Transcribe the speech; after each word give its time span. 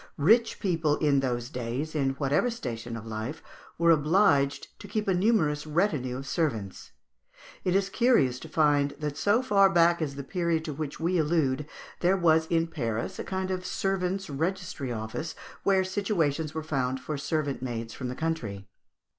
Rich 0.17 0.59
people 0.59 0.97
in 0.97 1.19
those 1.19 1.51
days, 1.51 1.93
in 1.93 2.15
whatever 2.15 2.49
station 2.49 2.97
of 2.97 3.05
life, 3.05 3.43
were 3.77 3.91
obliged 3.91 4.69
to 4.79 4.87
keep 4.87 5.07
a 5.07 5.13
numerous 5.13 5.67
retinue 5.67 6.17
of 6.17 6.25
servants. 6.27 6.91
It 7.63 7.75
is 7.75 7.87
curious 7.87 8.39
to 8.39 8.49
find 8.49 8.95
that 8.97 9.15
so 9.15 9.43
far 9.43 9.69
back 9.69 10.01
as 10.01 10.15
the 10.15 10.23
period 10.23 10.65
to 10.65 10.73
which 10.73 10.99
we 10.99 11.19
allude, 11.19 11.67
there 11.99 12.17
was 12.17 12.47
in 12.47 12.65
Paris 12.65 13.19
a 13.19 13.23
kind 13.23 13.51
of 13.51 13.63
servants' 13.63 14.27
registry 14.27 14.91
office, 14.91 15.35
where 15.61 15.83
situations 15.83 16.55
were 16.55 16.63
found 16.63 16.99
for 16.99 17.15
servant 17.15 17.61
maids 17.61 17.93
from 17.93 18.07
the 18.07 18.15
country. 18.15 18.67